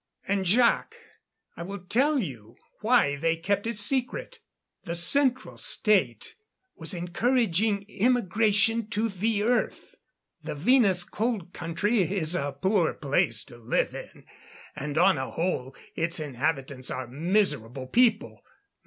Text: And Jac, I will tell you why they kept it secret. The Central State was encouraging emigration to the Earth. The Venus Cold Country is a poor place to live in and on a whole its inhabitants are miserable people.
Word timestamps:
And 0.27 0.45
Jac, 0.45 0.95
I 1.55 1.61
will 1.61 1.77
tell 1.85 2.17
you 2.17 2.55
why 2.79 3.17
they 3.17 3.35
kept 3.35 3.67
it 3.67 3.75
secret. 3.77 4.39
The 4.83 4.95
Central 4.95 5.59
State 5.59 6.33
was 6.75 6.95
encouraging 6.95 7.85
emigration 7.87 8.87
to 8.89 9.09
the 9.09 9.43
Earth. 9.43 9.93
The 10.41 10.55
Venus 10.55 11.03
Cold 11.03 11.53
Country 11.53 11.99
is 12.01 12.33
a 12.33 12.57
poor 12.59 12.95
place 12.95 13.43
to 13.43 13.57
live 13.57 13.93
in 13.93 14.25
and 14.75 14.97
on 14.97 15.19
a 15.19 15.29
whole 15.29 15.75
its 15.95 16.19
inhabitants 16.19 16.89
are 16.89 17.05
miserable 17.05 17.85
people. 17.85 18.41